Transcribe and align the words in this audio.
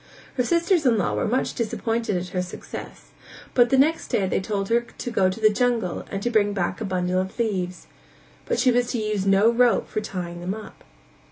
Her 0.33 0.43
sisters 0.43 0.83
in 0.87 0.97
law 0.97 1.13
were 1.13 1.27
much 1.27 1.53
disappointed 1.53 2.17
at 2.17 2.29
her 2.29 2.41
success, 2.41 3.09
but 3.53 3.69
the 3.69 3.77
next 3.77 4.07
day 4.07 4.25
they 4.25 4.39
told 4.41 4.69
her 4.69 4.81
to 4.81 5.11
go 5.11 5.29
to 5.29 5.39
the 5.39 5.51
jungle 5.53 6.07
and 6.09 6.31
bring 6.33 6.53
back 6.53 6.81
a 6.81 6.85
bundle 6.85 7.21
of 7.21 7.37
leaves, 7.37 7.85
but 8.47 8.57
she 8.57 8.71
was 8.71 8.87
to 8.93 8.97
use 8.99 9.27
no 9.27 9.51
rope 9.51 9.87
for 9.87 10.01
tying 10.01 10.41
them 10.41 10.55
up. 10.55 10.83